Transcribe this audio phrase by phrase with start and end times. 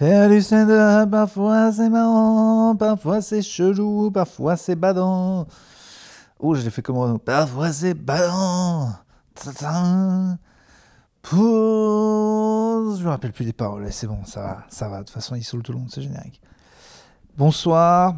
[0.00, 0.40] Faire du
[1.10, 5.46] parfois c'est marrant, parfois c'est chelou, parfois c'est badant.
[6.38, 8.94] Oh, je l'ai fait comment Parfois c'est badant.
[11.20, 12.96] Pour...
[12.96, 15.00] Je me rappelle plus des paroles, c'est bon, ça va, ça va.
[15.00, 16.40] De toute façon, il saoule tout le monde, c'est générique.
[17.36, 18.16] Bonsoir.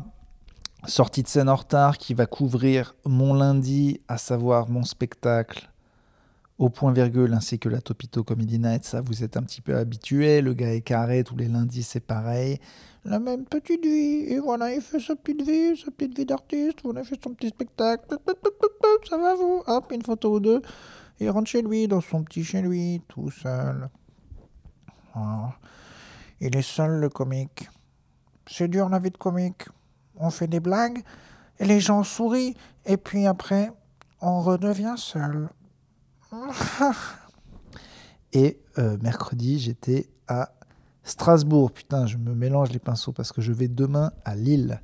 [0.86, 5.71] Sortie de scène en retard qui va couvrir mon lundi, à savoir mon spectacle
[6.62, 8.84] au point virgule ainsi que la Topito Comedy Night.
[8.84, 10.40] Ça, vous êtes un petit peu habitué.
[10.40, 12.60] Le gars est carré, tous les lundis, c'est pareil.
[13.04, 14.26] La même petite vie.
[14.28, 16.78] Et voilà, il fait sa petite vie, sa petite vie d'artiste.
[16.84, 18.04] Voilà, il fait son petit spectacle.
[19.10, 19.64] Ça va, vous?
[19.66, 20.62] Hop, une photo ou deux.
[21.18, 23.88] Il rentre chez lui, dans son petit chez lui, tout seul.
[26.40, 27.68] Il est seul, le comique.
[28.46, 29.64] C'est dur, la vie de comique.
[30.16, 31.02] On fait des blagues,
[31.58, 32.54] et les gens sourient,
[32.86, 33.72] et puis après,
[34.20, 35.48] on redevient seul.
[38.32, 40.52] Et euh, mercredi, j'étais à
[41.04, 41.72] Strasbourg.
[41.72, 44.80] Putain, je me mélange les pinceaux parce que je vais demain à Lille.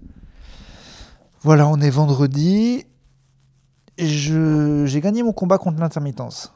[1.43, 2.85] Voilà, on est vendredi.
[3.97, 6.53] J'ai gagné mon combat contre l'intermittence.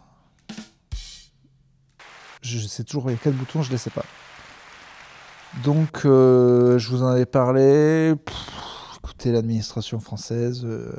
[2.43, 4.05] Je sais toujours, il y a quel bouton, je ne sais pas.
[5.65, 8.15] Donc, euh, je vous en avais parlé.
[8.97, 10.97] écoutez, l'administration française euh,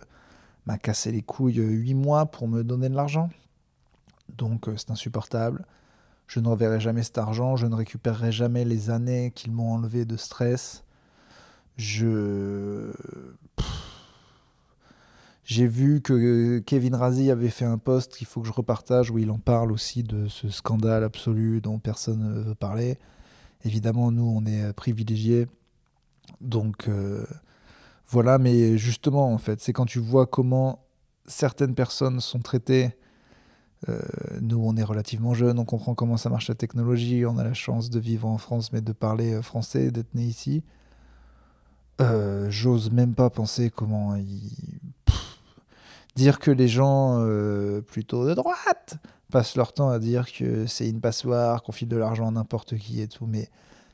[0.65, 3.29] m'a cassé les couilles huit mois pour me donner de l'argent.
[4.37, 5.65] Donc euh, c'est insupportable.
[6.27, 10.05] Je ne reverrai jamais cet argent, je ne récupérerai jamais les années qu'ils m'ont enlevé
[10.05, 10.83] de stress.
[11.77, 12.93] Je.
[15.45, 19.19] J'ai vu que Kevin Razi avait fait un post qu'il faut que je repartage où
[19.19, 22.97] il en parle aussi de ce scandale absolu dont personne ne veut parler.
[23.65, 25.47] Évidemment, nous, on est privilégiés.
[26.39, 27.25] Donc euh,
[28.07, 30.85] voilà, mais justement, en fait, c'est quand tu vois comment
[31.25, 32.95] certaines personnes sont traitées
[33.89, 33.99] euh,
[34.41, 37.53] nous, on est relativement jeunes, on comprend comment ça marche la technologie, on a la
[37.53, 40.63] chance de vivre en France, mais de parler euh, français, d'être né ici.
[42.01, 44.17] Euh, j'ose même pas penser comment
[46.15, 47.23] dire que les gens
[47.87, 48.97] plutôt de droite
[49.31, 52.77] passent leur temps à dire que c'est une passoire, qu'on file de l'argent à n'importe
[52.77, 53.49] qui et tout, mais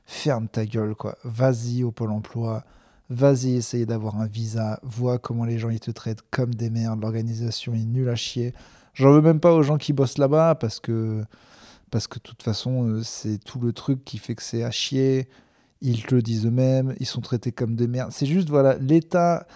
[0.05, 1.17] ferme ta gueule, quoi.
[1.23, 2.63] Vas-y au Pôle emploi,
[3.09, 7.01] vas-y essayer d'avoir un visa, vois comment les gens ils te traitent comme des merdes,
[7.01, 8.53] l'organisation est nulle à chier.
[8.93, 11.23] J'en veux même pas aux gens qui bossent là-bas parce que,
[11.91, 14.71] parce que de toute façon, euh, c'est tout le truc qui fait que c'est à
[14.71, 15.29] chier.
[15.81, 18.11] Ils le disent eux-mêmes, ils sont traités comme des merdes.
[18.11, 19.47] C'est juste, voilà, l'État,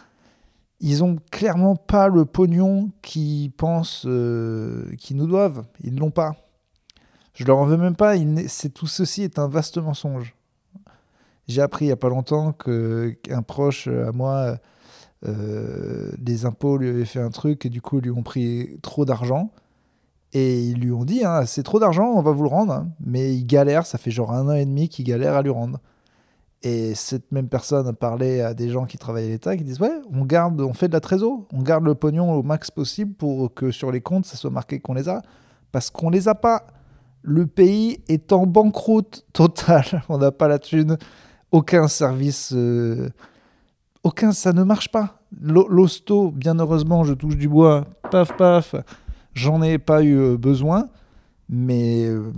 [0.79, 5.65] ils ont clairement pas le pognon qu'ils pensent euh, qu'ils nous doivent.
[5.83, 6.35] Ils l'ont pas.
[7.33, 8.15] Je leur en veux même pas.
[8.47, 10.35] C'est tout ceci est un vaste mensonge.
[11.47, 14.57] J'ai appris il y a pas longtemps qu'un proche à moi
[15.25, 18.77] euh, les impôts lui avaient fait un truc et du coup, ils lui ont pris
[18.81, 19.51] trop d'argent.
[20.35, 22.73] Et ils lui ont dit, hein, c'est trop d'argent, on va vous le rendre.
[22.73, 22.89] Hein.
[23.05, 25.79] Mais il galère, ça fait genre un an et demi qu'il galère à lui rendre.
[26.63, 29.81] Et cette même personne a parlé à des gens qui travaillent à l'État qui disent,
[29.81, 33.13] ouais, on garde, on fait de la trésor, on garde le pognon au max possible
[33.13, 35.21] pour que sur les comptes, ça soit marqué qu'on les a.
[35.71, 36.67] Parce qu'on les a pas.
[37.21, 40.03] Le pays est en banqueroute totale.
[40.09, 40.97] on n'a pas la thune.
[41.51, 42.53] Aucun service...
[42.55, 43.09] Euh,
[44.03, 45.19] aucun, ça ne marche pas.
[45.41, 48.75] L'hosto, bien heureusement, je touche du bois, paf paf,
[49.33, 50.89] j'en ai pas eu euh, besoin,
[51.49, 52.31] mais euh,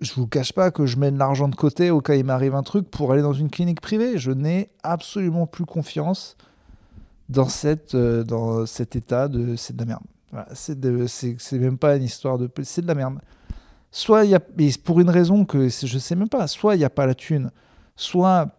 [0.00, 2.24] je vous cache pas que je mets de l'argent de côté au cas où il
[2.24, 4.16] m'arrive un truc pour aller dans une clinique privée.
[4.16, 6.36] Je n'ai absolument plus confiance
[7.28, 10.04] dans, cette, euh, dans cet état de c'est de la merde.
[10.54, 13.18] c'est même pas une histoire de c'est de la merde.
[13.90, 14.40] Soit il y a
[14.84, 17.50] pour une raison que je sais même pas, soit il n'y a pas la thune,
[17.96, 18.55] soit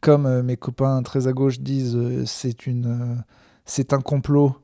[0.00, 3.22] comme euh, mes copains très à gauche disent, euh, c'est une, euh,
[3.64, 4.56] c'est un complot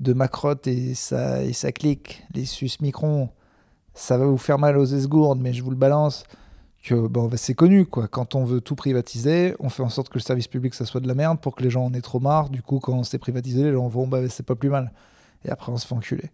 [0.00, 2.22] de Macrotte et ça, et ça clique.
[2.34, 3.30] Les sus microns,
[3.94, 6.24] ça va vous faire mal aux esgourdes, mais je vous le balance.
[6.84, 8.06] Que bon, bah, c'est connu quoi.
[8.06, 11.00] Quand on veut tout privatiser, on fait en sorte que le service public ça soit
[11.00, 12.48] de la merde pour que les gens en aient trop marre.
[12.48, 14.92] Du coup, quand c'est privatisé, les gens vont bah c'est pas plus mal.
[15.44, 16.30] Et après on se fait enculer.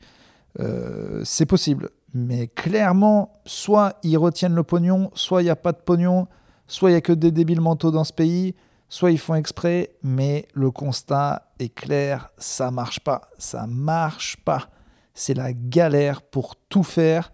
[1.24, 5.78] c'est possible, mais clairement, soit ils retiennent le pognon, soit il n'y a pas de
[5.78, 6.28] pognon
[6.66, 8.54] soit il y a que des débiles mentaux dans ce pays,
[8.88, 14.68] soit ils font exprès, mais le constat est clair, ça marche pas, ça marche pas.
[15.14, 17.32] C'est la galère pour tout faire.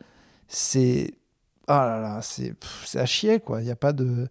[0.49, 1.15] C'est
[1.67, 3.63] ah là là, c'est à chier quoi.
[3.63, 4.29] Il y a pas de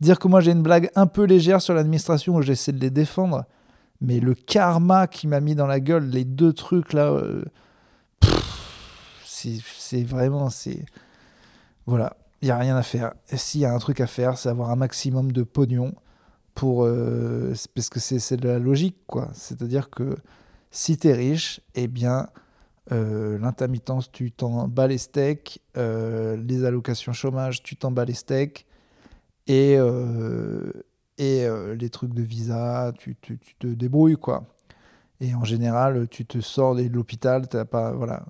[0.00, 2.90] dire que moi j'ai une blague un peu légère sur l'administration où j'essaie de les
[2.90, 3.44] défendre,
[4.00, 7.44] mais le karma qui m'a mis dans la gueule, les deux trucs là, euh,
[9.24, 10.84] c'est vraiment c'est
[11.86, 13.14] voilà il n'y a rien à faire.
[13.30, 15.94] Et s'il y a un truc à faire, c'est avoir un maximum de pognon
[16.54, 16.84] pour.
[16.84, 19.30] Euh, parce que c'est de la logique, quoi.
[19.32, 20.16] C'est-à-dire que
[20.70, 22.28] si tu es riche, eh bien,
[22.92, 25.60] euh, l'intermittence, tu t'en bats les steaks.
[25.76, 28.66] Euh, les allocations chômage, tu t'en bats les steaks.
[29.48, 29.78] Et,
[31.18, 31.46] et
[31.78, 34.44] les trucs de visa, tu, tu, tu, te débrouilles, quoi.
[35.20, 37.92] Et en général, tu te sors de l'hôpital, t'as pas.
[37.92, 38.24] Voilà.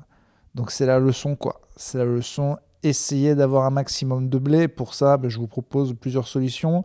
[0.55, 1.63] Donc c'est la leçon, quoi.
[1.77, 2.59] C'est la leçon.
[2.83, 4.69] Essayez d'avoir un maximum de blé.
[4.69, 6.85] Pour ça, ben, je vous propose plusieurs solutions.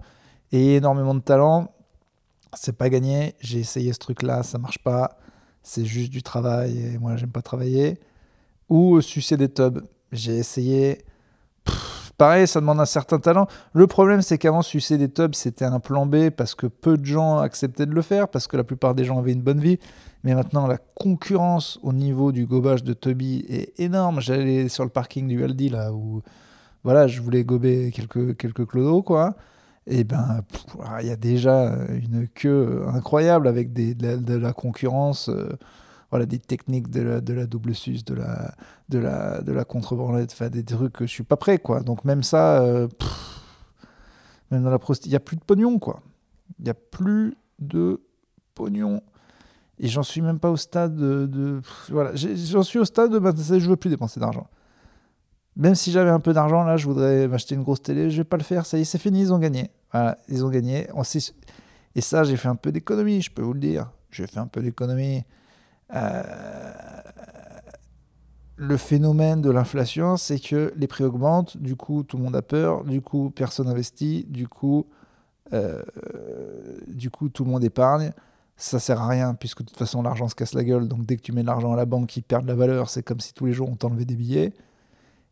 [0.51, 1.73] Et énormément de talent.
[2.53, 3.35] C'est pas gagné.
[3.39, 5.17] J'ai essayé ce truc-là, ça marche pas.
[5.63, 7.99] C'est juste du travail et moi, j'aime pas travailler.
[8.69, 9.79] Ou sucer des tubs.
[10.11, 11.05] J'ai essayé.
[12.21, 13.47] Pareil, ça demande un certain talent.
[13.73, 17.03] Le problème, c'est qu'avant, sucer des tubs, c'était un plan B parce que peu de
[17.03, 19.79] gens acceptaient de le faire, parce que la plupart des gens avaient une bonne vie.
[20.23, 24.21] Mais maintenant, la concurrence au niveau du gobage de Tubby est énorme.
[24.21, 26.21] J'allais sur le parking du Aldi, là, où
[26.83, 29.33] voilà, je voulais gober quelques, quelques clodos, quoi.
[29.87, 30.41] Et ben,
[31.01, 35.27] il y a déjà une queue incroyable avec de, la, concurrence.
[35.29, 35.49] Euh,
[36.11, 38.53] voilà, des techniques de la, de double sus, de la,
[38.89, 41.81] de la, de la contre-branlette, enfin, des trucs que je suis pas prêt, quoi.
[41.81, 42.87] Donc même ça, euh,
[44.51, 46.01] même dans la il n'y a plus de pognon, quoi.
[46.59, 48.01] Il n'y a plus de
[48.53, 49.01] pognon.
[49.79, 51.61] Et j'en suis même pas au stade de...
[51.89, 53.17] voilà, j'en suis au stade de...
[53.17, 54.47] Bah, je veux plus dépenser d'argent.
[55.55, 58.23] Même si j'avais un peu d'argent, là, je voudrais m'acheter une grosse télé, je vais
[58.23, 59.71] pas le faire, ça y est, c'est fini, ils ont gagné.
[59.91, 60.87] Voilà, ils ont gagné.
[60.93, 61.03] On.
[61.95, 63.91] Et ça, j'ai fait un peu d'économie, je peux vous le dire.
[64.11, 65.23] J'ai fait un peu d'économie.
[65.93, 66.23] Euh,
[68.55, 72.41] le phénomène de l'inflation, c'est que les prix augmentent, du coup tout le monde a
[72.41, 74.85] peur, du coup personne investit, du coup,
[75.51, 75.81] euh,
[76.87, 78.11] du coup tout le monde épargne.
[78.57, 81.17] Ça sert à rien puisque de toute façon l'argent se casse la gueule, donc dès
[81.17, 83.19] que tu mets de l'argent à la banque, il perd de la valeur, c'est comme
[83.19, 84.53] si tous les jours on t'enlevait des billets.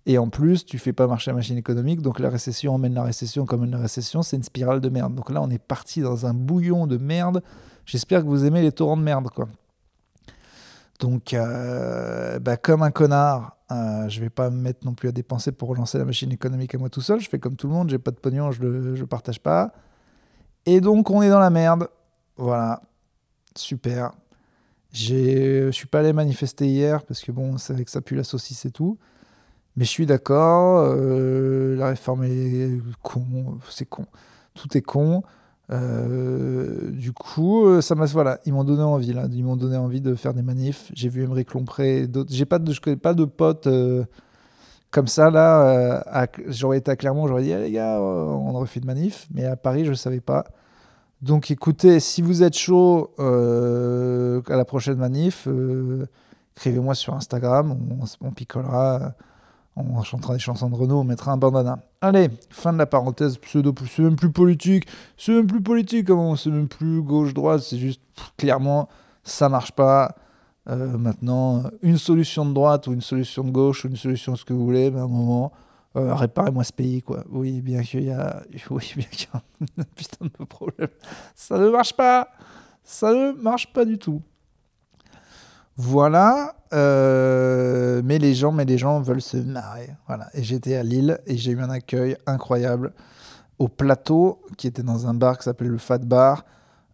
[0.07, 3.03] Et en plus, tu fais pas marcher la machine économique, donc la récession emmène la
[3.03, 5.13] récession comme une récession, c'est une spirale de merde.
[5.13, 7.43] Donc là, on est parti dans un bouillon de merde.
[7.85, 9.47] J'espère que vous aimez les torrents de merde, quoi.
[10.99, 15.11] Donc, euh, bah, comme un connard, euh, je vais pas me mettre non plus à
[15.11, 17.19] dépenser pour relancer la machine économique à moi tout seul.
[17.19, 19.71] Je fais comme tout le monde, j'ai pas de pognon, je le partage pas.
[20.65, 21.87] Et donc, on est dans la merde.
[22.37, 22.81] Voilà.
[23.55, 24.11] Super.
[24.91, 28.65] Je suis pas allé manifester hier parce que bon, c'est que ça pue la saucisse
[28.65, 28.97] et tout.
[29.75, 30.83] Mais je suis d'accord.
[30.83, 33.59] Euh, la réforme est con.
[33.69, 34.05] C'est con.
[34.53, 35.23] Tout est con.
[35.71, 39.77] Euh, du coup, euh, ça m'a voilà, ils m'ont donné envie là, ils m'ont donné
[39.77, 40.91] envie de faire des manifs.
[40.93, 42.33] J'ai vu Émeric Lompré, d'autres.
[42.33, 44.03] J'ai pas je connais pas de potes euh,
[44.89, 46.27] comme ça là.
[46.47, 49.55] j'aurais été à Clermont, j'aurais dit les gars, on aurait fait de manif, mais à
[49.55, 50.45] Paris, je savais pas.
[51.21, 55.47] Donc écoutez, si vous êtes chaud à la prochaine manif,
[56.57, 57.77] écrivez-moi sur Instagram,
[58.21, 59.13] on picolera
[59.79, 61.79] on chantera des chansons de Renault, on mettra un bandana.
[62.01, 64.85] Allez, fin de la parenthèse pseudo, c'est même plus politique,
[65.17, 68.01] c'est même plus politique, c'est même plus gauche-droite, c'est juste
[68.37, 68.89] clairement
[69.29, 70.15] ça marche pas.
[70.67, 74.45] Euh, maintenant, une solution de droite ou une solution de gauche ou une solution ce
[74.45, 75.51] que vous voulez, mais à un moment,
[75.95, 77.23] euh, réparez-moi ce pays, quoi.
[77.29, 79.41] Oui, bien qu'il y a, oui, bien qu'il y a
[79.81, 80.89] un putain de problème.
[81.35, 82.29] Ça ne marche pas.
[82.83, 84.21] Ça ne marche pas du tout.
[85.81, 89.95] Voilà, euh, mais les gens, mais les gens veulent se marrer.
[90.07, 90.27] Voilà.
[90.33, 92.91] Et j'étais à Lille et j'ai eu un accueil incroyable
[93.59, 96.43] au plateau qui était dans un bar qui s'appelait le Fat Bar.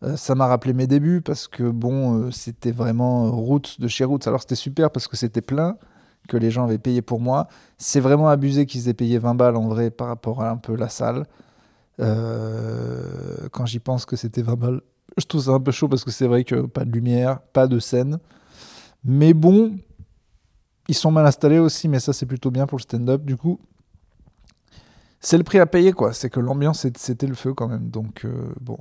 [0.04, 4.04] Euh, ça m'a rappelé mes débuts parce que bon, euh, c'était vraiment route de chez
[4.04, 4.28] Roots.
[4.28, 5.78] Alors c'était super parce que c'était plein,
[6.30, 7.48] que les gens avaient payé pour moi.
[7.80, 10.76] C'est vraiment abusé qu'ils aient payé 20 balles en vrai par rapport à un peu
[10.76, 11.26] la salle.
[11.98, 14.82] quand j'y pense que c'était 20 balles,
[15.18, 17.66] je trouve ça un peu chaud parce que c'est vrai que pas de lumière, pas
[17.66, 18.20] de scène.
[19.06, 19.78] Mais bon,
[20.88, 23.24] ils sont mal installés aussi, mais ça c'est plutôt bien pour le stand-up.
[23.24, 23.60] Du coup,
[25.20, 26.14] c'est le prix à payer, quoi.
[26.14, 27.90] C'est que l'ambiance, c'était le feu quand même.
[27.90, 28.78] Donc, euh, bon.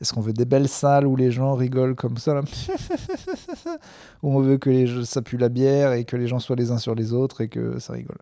[0.00, 2.40] Est-ce qu'on veut des belles salles où les gens rigolent comme ça
[4.22, 6.70] Ou on veut que les, ça pue la bière et que les gens soient les
[6.70, 8.18] uns sur les autres et que ça rigole?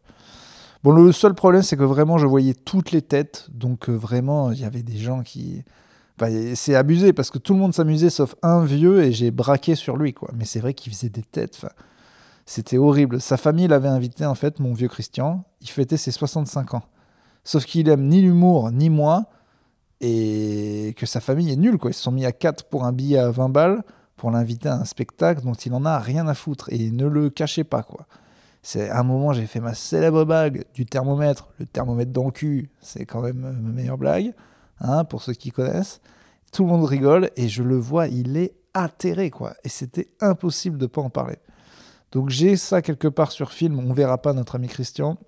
[0.85, 3.49] Bon, le seul problème, c'est que vraiment, je voyais toutes les têtes.
[3.53, 5.65] Donc, euh, vraiment, il y avait des gens qui
[6.55, 9.97] c'est abusé parce que tout le monde s'amusait sauf un vieux et j'ai braqué sur
[9.97, 10.31] lui, quoi.
[10.35, 11.61] Mais c'est vrai qu'il faisait des têtes.
[12.47, 13.21] c'était horrible.
[13.21, 15.45] Sa famille l'avait invité, en fait, mon vieux Christian.
[15.61, 16.83] Il fêtait ses 65 ans.
[17.45, 19.27] Sauf qu'il aime ni l'humour, ni moi.
[20.01, 21.91] Et que sa famille est nulle, quoi.
[21.91, 23.83] Ils se sont mis à 4 pour un billet à 20 balles
[24.17, 26.69] pour l'inviter à un spectacle dont il en a rien à foutre.
[26.73, 28.07] Et ne le cachez pas, quoi.
[28.63, 31.49] C'est un moment, j'ai fait ma célèbre bague du thermomètre.
[31.59, 34.35] Le thermomètre dans le cul, c'est quand même ma meilleure blague.
[34.85, 36.01] Hein, pour ceux qui connaissent.
[36.53, 39.55] Tout le monde rigole et je le vois, il est atterré, quoi.
[39.63, 41.37] Et c'était impossible de ne pas en parler.
[42.11, 45.19] Donc j'ai ça quelque part sur film, on verra pas notre ami Christian,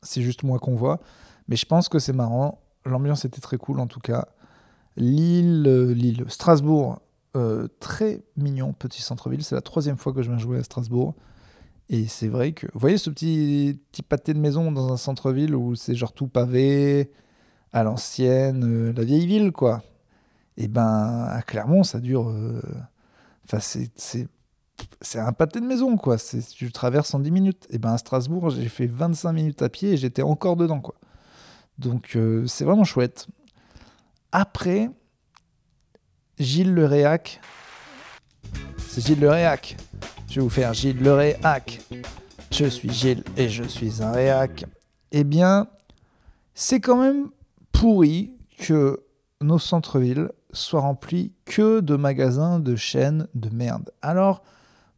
[0.00, 1.00] c'est juste moi qu'on voit.
[1.48, 4.26] Mais je pense que c'est marrant, l'ambiance était très cool en tout cas.
[4.96, 7.00] Lille, euh, Lille, Strasbourg,
[7.36, 11.14] euh, très mignon petit centre-ville, c'est la troisième fois que je viens jouer à Strasbourg.
[11.90, 15.54] Et c'est vrai que, vous voyez ce petit, petit pâté de maison dans un centre-ville
[15.54, 17.10] où c'est genre tout pavé,
[17.72, 19.82] à l'ancienne, euh, la vieille ville, quoi.
[20.56, 22.28] Et ben, à Clermont, ça dure.
[22.28, 22.60] euh,
[23.44, 24.28] Enfin, c'est-
[25.18, 26.16] un pâté de maison, quoi.
[26.54, 27.66] Tu traverses en 10 minutes.
[27.70, 30.94] Et ben, à Strasbourg, j'ai fait 25 minutes à pied et j'étais encore dedans, quoi.
[31.78, 33.26] Donc, euh, c'est vraiment chouette.
[34.32, 34.90] Après,
[36.38, 37.40] Gilles Le Réac.
[38.86, 39.76] C'est Gilles Le Réac.
[40.28, 41.80] Je vais vous faire Gilles Le Réac.
[42.50, 44.64] Je suis Gilles et je suis un réac.
[45.12, 45.68] Eh bien,
[46.54, 47.28] c'est quand même
[47.78, 49.04] pourri que
[49.40, 53.90] nos centres-villes soient remplis que de magasins de chaînes de merde.
[54.02, 54.42] Alors,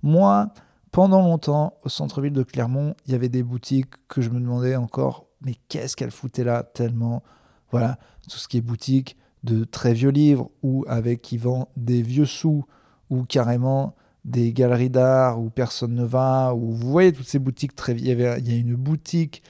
[0.02, 0.54] moi,
[0.90, 4.76] pendant longtemps, au centre-ville de Clermont, il y avait des boutiques que je me demandais
[4.76, 7.22] encore, mais qu'est-ce qu'elles foutaient là tellement
[7.70, 7.98] Voilà,
[8.30, 12.24] tout ce qui est boutique de très vieux livres ou avec qui vend des vieux
[12.24, 12.64] sous
[13.10, 13.94] ou carrément
[14.24, 18.12] des galeries d'art où personne ne va, ou vous voyez toutes ces boutiques très vieilles.
[18.12, 19.42] Il y, avait- il y a une boutique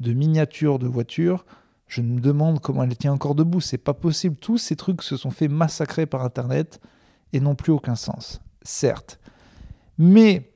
[0.00, 1.44] de miniatures de voitures.
[1.90, 3.60] Je me demande comment elle tient encore debout.
[3.60, 4.36] C'est pas possible.
[4.36, 6.80] Tous ces trucs se sont fait massacrer par Internet
[7.32, 8.40] et n'ont plus aucun sens.
[8.62, 9.18] Certes.
[9.98, 10.52] Mais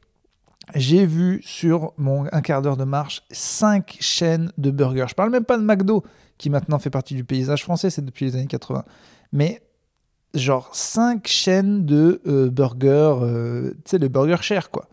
[0.77, 5.07] j'ai vu sur mon un quart d'heure de marche cinq chaînes de burgers.
[5.09, 6.05] Je parle même pas de McDo,
[6.39, 8.85] qui maintenant fait partie du paysage français, c'est depuis les années 80.
[9.33, 9.61] Mais
[10.35, 14.89] genre cinq chaînes de euh, burgers, euh, tu sais, les burgers chers, quoi.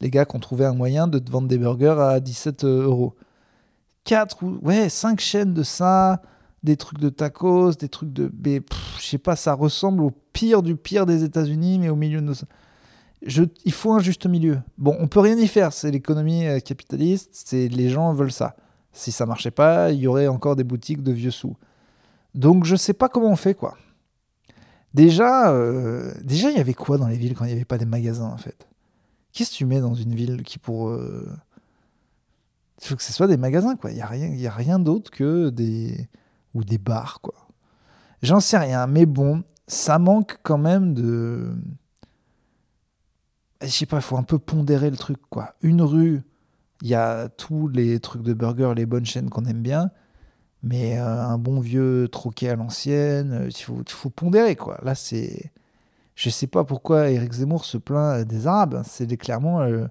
[0.00, 3.16] Les gars qui ont trouvé un moyen de vendre des burgers à 17 euros.
[4.10, 6.20] Quatre ou, ouais, cinq chaînes de ça,
[6.64, 8.28] des trucs de tacos, des trucs de.
[8.44, 11.94] mais, pff, Je sais pas, ça ressemble au pire du pire des États-Unis, mais au
[11.94, 12.34] milieu de nos.
[13.24, 14.58] Je, il faut un juste milieu.
[14.78, 18.56] Bon, on peut rien y faire, c'est l'économie euh, capitaliste, c'est les gens veulent ça.
[18.92, 21.54] Si ça marchait pas, il y aurait encore des boutiques de vieux sous.
[22.34, 23.78] Donc je sais pas comment on fait quoi.
[24.92, 27.78] Déjà, euh, déjà il y avait quoi dans les villes quand il n'y avait pas
[27.78, 28.66] des magasins en fait?
[29.32, 31.28] Qu'est-ce que tu mets dans une ville qui pour euh,
[32.80, 33.90] il faut que ce soit des magasins quoi.
[33.90, 36.08] Il y a rien, y a rien d'autre que des
[36.54, 37.48] ou des bars quoi.
[38.22, 41.54] J'en sais rien, mais bon, ça manque quand même de
[43.62, 45.54] je sais pas, il faut un peu pondérer le truc, quoi.
[45.62, 46.22] Une rue,
[46.82, 49.90] il y a tous les trucs de burger, les bonnes chaînes qu'on aime bien,
[50.62, 54.78] mais euh, un bon vieux troquet à l'ancienne, euh, il faut, faut pondérer, quoi.
[54.82, 55.52] Là, c'est...
[56.14, 58.82] Je sais pas pourquoi Eric Zemmour se plaint des Arabes, hein.
[58.84, 59.60] c'est clairement...
[59.62, 59.86] euh,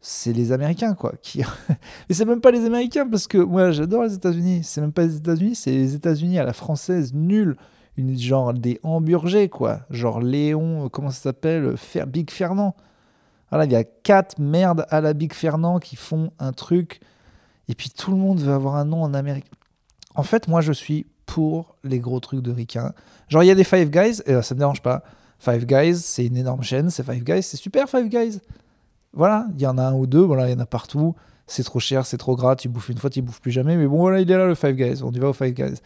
[0.00, 1.14] c'est les Américains, quoi.
[1.22, 1.42] Qui...
[2.08, 4.62] Mais c'est même pas les Américains, parce que moi, j'adore les États-Unis.
[4.64, 7.56] C'est même pas les États-Unis, c'est les États-Unis à la française, nul.
[7.96, 9.80] Une, genre des hamburgers, quoi.
[9.90, 12.76] Genre Léon, euh, comment ça s'appelle Fer- Big Fernand.
[13.50, 17.00] Voilà, il y a quatre merdes à la Big Fernand qui font un truc.
[17.68, 19.46] Et puis tout le monde veut avoir un nom en Amérique.
[20.14, 22.92] En fait, moi, je suis pour les gros trucs de ricain.
[23.28, 25.02] Genre, il y a des Five Guys, et ça me dérange pas.
[25.38, 28.40] Five Guys, c'est une énorme chaîne, c'est Five Guys, c'est super Five Guys.
[29.16, 31.16] Voilà, il y en a un ou deux, voilà, il y en a partout.
[31.46, 33.76] C'est trop cher, c'est trop gras, tu bouffes une fois, tu bouffes plus jamais.
[33.76, 35.76] Mais bon, voilà, il est là le Five Guys, on y va au Five Guys.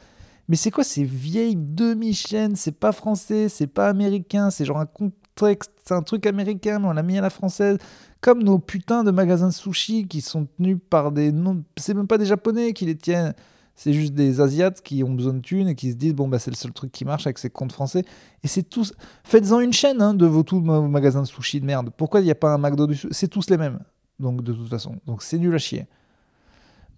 [0.49, 2.57] Mais c'est quoi ces vieilles demi-chaînes?
[2.57, 6.89] C'est pas français, c'est pas américain, c'est genre un contexte, c'est un truc américain, mais
[6.89, 7.79] on l'a mis à la française.
[8.21, 12.09] Comme nos putains de magasins de sushi qui sont tenus par des non, c'est même
[12.09, 13.35] pas des japonais qui les tiennent,
[13.83, 16.39] c'est juste des asiates qui ont besoin de thunes et qui se disent bon bah
[16.39, 18.05] c'est le seul truc qui marche avec ces comptes français.
[18.43, 18.93] Et c'est tous,
[19.25, 21.89] faites-en une chaîne hein, de vos tous magasins de sushi de merde.
[21.97, 23.09] Pourquoi il n'y a pas un McDo dessus?
[23.11, 23.79] C'est tous les mêmes.
[24.19, 25.87] Donc de toute façon, donc c'est nul à chier.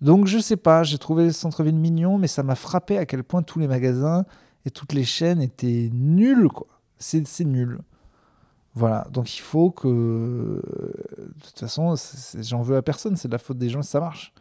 [0.00, 3.22] Donc je sais pas, j'ai trouvé le centre-ville mignon, mais ça m'a frappé à quel
[3.22, 4.24] point tous les magasins
[4.66, 6.66] et toutes les chaînes étaient nuls, quoi.
[6.98, 7.78] C'est nul.
[8.74, 9.88] Voilà, donc il faut que...
[9.88, 11.94] De toute façon,
[12.40, 14.32] j'en veux à personne, c'est de la faute des gens, ça marche.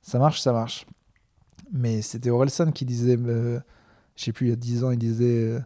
[0.00, 0.86] Ça marche, ça marche.
[1.72, 3.60] Mais c'était Orelsan qui disait, euh,
[4.16, 5.60] je sais plus, il y a 10 ans, il disait euh,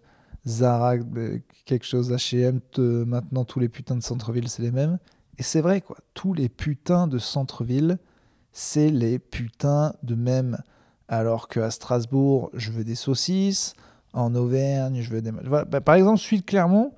[0.46, 4.98] Zara, euh, quelque chose, H&M, te- maintenant tous les putains de centre-ville, c'est les mêmes.
[5.38, 5.96] Et c'est vrai, quoi.
[6.14, 7.98] Tous les putains de centre-ville,
[8.52, 10.58] c'est les putains de mêmes.
[11.08, 13.74] Alors qu'à Strasbourg, je veux des saucisses.
[14.14, 15.32] En Auvergne, je veux des.
[15.32, 16.92] Bah, par exemple, celui de Clermont,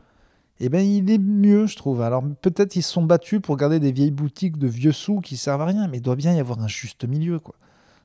[0.58, 2.02] eh ben, il est mieux, je trouve.
[2.02, 5.36] Alors peut-être ils se sont battus pour garder des vieilles boutiques de vieux sous qui
[5.36, 7.54] servent à rien, mais il doit bien y avoir un juste milieu, quoi.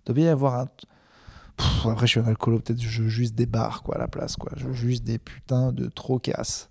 [0.06, 0.68] Doit bien y avoir un.
[1.86, 4.52] Après, je suis un alcoolo, peut-être je juste des bars, quoi, à la place, quoi.
[4.56, 6.70] Je juste des putains de trop casse.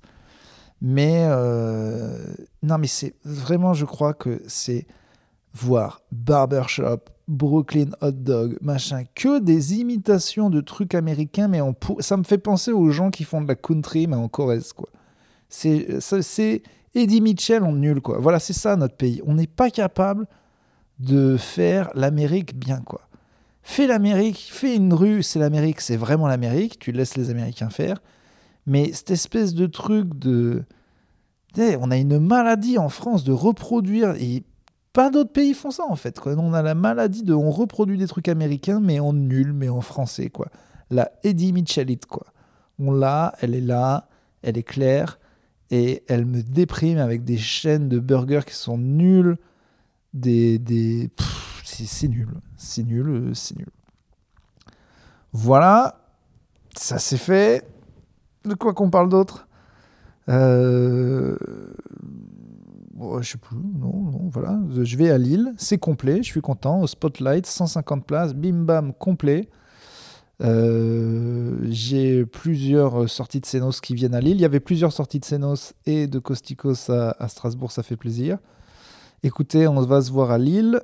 [0.80, 4.86] Mais euh, non, mais c'est vraiment, je crois que c'est
[5.52, 12.02] voir barbershop, Brooklyn hot dog, machin, que des imitations de trucs américains, mais en pour...
[12.02, 14.88] ça me fait penser aux gens qui font de la country, mais en Corrèze, quoi.
[15.48, 16.62] C'est c'est
[16.94, 18.18] Eddie Mitchell en nul, quoi.
[18.18, 19.20] Voilà, c'est ça notre pays.
[19.26, 20.26] On n'est pas capable
[21.00, 23.07] de faire l'Amérique bien, quoi.
[23.70, 28.00] Fais l'Amérique, fais une rue, c'est l'Amérique, c'est vraiment l'Amérique, tu laisses les Américains faire.
[28.64, 30.64] Mais cette espèce de truc de.
[31.58, 34.42] On a une maladie en France de reproduire, et
[34.94, 36.18] pas d'autres pays font ça en fait.
[36.24, 37.34] On a la maladie de.
[37.34, 40.48] On reproduit des trucs américains, mais en nul, mais en français, quoi.
[40.90, 42.26] la Eddie Mitchellite, quoi.
[42.78, 44.08] On l'a, elle est là,
[44.40, 45.18] elle est claire,
[45.70, 49.36] et elle me déprime avec des chaînes de burgers qui sont nuls,
[50.14, 50.58] des...
[50.58, 51.10] des...
[51.68, 53.68] C'est nul, c'est nul, c'est nul.
[55.32, 56.00] Voilà,
[56.76, 57.68] ça c'est fait.
[58.44, 59.46] De quoi qu'on parle d'autre?
[60.28, 61.36] Euh...
[63.20, 64.58] je sais plus, non, non, voilà.
[64.82, 66.80] Je vais à Lille, c'est complet, je suis content.
[66.80, 69.48] Au Spotlight, 150 places, bim bam, complet.
[70.40, 74.36] Euh, j'ai plusieurs sorties de Senos qui viennent à Lille.
[74.36, 78.38] Il y avait plusieurs sorties de Senos et de Costicos à, Strasbourg, ça fait plaisir.
[79.24, 80.80] Écoutez, on va se voir à Lille.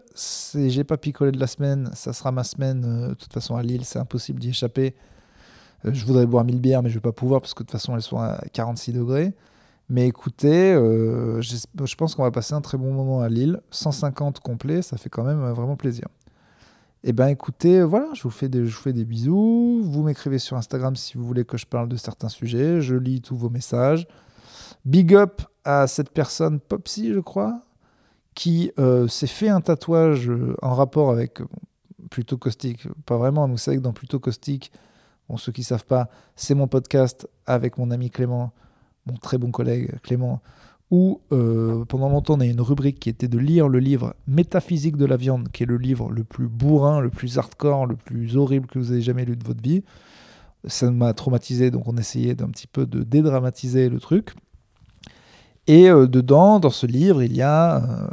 [0.57, 2.85] J'ai pas picolé de la semaine, ça sera ma semaine.
[2.85, 4.97] Euh, de toute façon, à Lille, c'est impossible d'y échapper.
[5.85, 7.79] Euh, je voudrais boire 1000 bières, mais je vais pas pouvoir parce que de toute
[7.79, 9.35] façon, elles sont à 46 degrés.
[9.89, 13.61] Mais écoutez, je pense qu'on va passer un très bon moment à Lille.
[13.71, 16.09] 150 complet, ça fait quand même vraiment plaisir.
[17.05, 19.83] Eh bien, écoutez, voilà, je vous fais des bisous.
[19.85, 22.81] Vous m'écrivez sur Instagram si vous voulez que je parle de certains sujets.
[22.81, 24.09] Je lis tous vos messages.
[24.87, 27.61] Big up à cette personne, Popsy, je crois,
[28.35, 31.47] qui euh, s'est fait un tatouage euh, en rapport avec euh,
[32.11, 32.87] Plutôt Caustique.
[33.07, 34.73] Pas vraiment, mais vous savez que dans Plutôt Caustique,
[35.29, 38.53] bon, ceux qui ne savent pas, c'est mon podcast avec mon ami Clément,
[39.07, 40.41] mon très bon collègue Clément,
[40.91, 44.97] où euh, pendant longtemps on a une rubrique qui était de lire le livre Métaphysique
[44.97, 48.37] de la viande, qui est le livre le plus bourrin, le plus hardcore, le plus
[48.37, 49.83] horrible que vous ayez jamais lu de votre vie.
[50.67, 54.35] Ça m'a traumatisé, donc on essayait d'un petit peu de dédramatiser le truc.
[55.67, 58.09] Et euh, dedans, dans ce livre, il y a euh,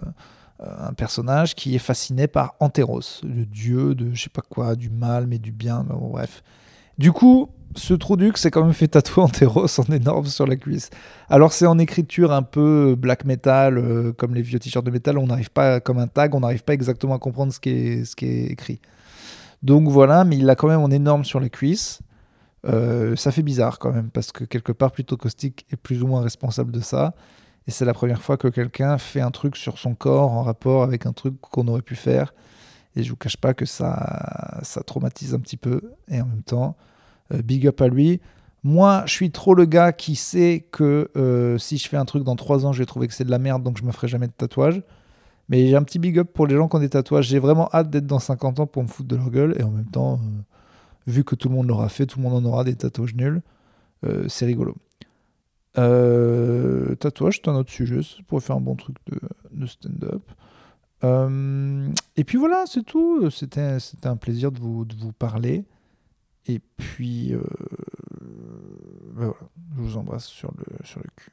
[0.60, 4.90] un personnage qui est fasciné par Anteros, le dieu de je sais pas quoi, du
[4.90, 6.44] mal mais du bien, bref.
[6.98, 10.90] Du coup, ce Troudux s'est quand même fait tatouer Anteros en énorme sur la cuisse.
[11.30, 15.18] Alors c'est en écriture un peu black metal, euh, comme les vieux t-shirts de métal,
[15.18, 18.52] on n'arrive pas, comme un tag, on n'arrive pas exactement à comprendre ce qui, est,
[18.52, 18.80] écrit.
[19.62, 22.00] Donc voilà, mais il l'a quand même en énorme sur la cuisse.
[22.64, 26.22] Ça fait bizarre quand même, parce que quelque part, plutôt Caustique est plus ou moins
[26.22, 27.16] responsable de ça.
[27.72, 31.06] C'est la première fois que quelqu'un fait un truc sur son corps en rapport avec
[31.06, 32.34] un truc qu'on aurait pu faire.
[32.96, 35.82] Et je vous cache pas que ça, ça traumatise un petit peu.
[36.10, 36.76] Et en même temps,
[37.34, 38.20] euh, big up à lui.
[38.64, 42.24] Moi, je suis trop le gars qui sait que euh, si je fais un truc
[42.24, 44.08] dans 3 ans, je vais trouver que c'est de la merde, donc je me ferai
[44.08, 44.84] jamais de tatouage.
[45.50, 47.26] Mais j'ai un petit big up pour les gens qui ont des tatouages.
[47.26, 49.56] J'ai vraiment hâte d'être dans 50 ans pour me foutre de leur gueule.
[49.60, 50.42] Et en même temps, euh,
[51.08, 53.42] vu que tout le monde l'aura fait, tout le monde en aura des tatouages nuls.
[54.28, 54.76] c'est rigolo.
[55.76, 58.04] Tatouage, c'est un autre sujet.
[58.04, 58.98] Ça pourrait faire un bon truc
[59.52, 60.24] de, stand-up.
[61.04, 63.30] et puis voilà, c'est tout.
[63.30, 65.66] C'était un plaisir de vous, de vous parler.
[66.48, 67.44] Et puis, euh,
[69.14, 71.32] ben voilà, je vous embrasse sur le, sur le cul.